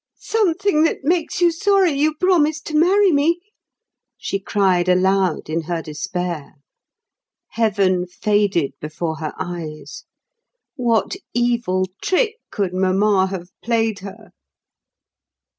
"Something 0.17 0.81
that 0.85 1.03
makes 1.03 1.41
you 1.41 1.51
sorry 1.51 1.91
you 1.91 2.15
promised 2.15 2.65
to 2.65 2.75
marry 2.75 3.11
me?" 3.11 3.39
she 4.17 4.39
cried 4.39 4.89
aloud 4.89 5.47
in 5.47 5.61
her 5.69 5.83
despair. 5.83 6.55
Heaven 7.49 8.07
faded 8.07 8.73
before 8.81 9.17
her 9.17 9.35
eyes. 9.37 10.05
What 10.75 11.17
evil 11.35 11.85
trick 12.01 12.37
could 12.49 12.73
Mamma 12.73 13.27
have 13.27 13.49
played 13.61 13.99
her? 13.99 14.31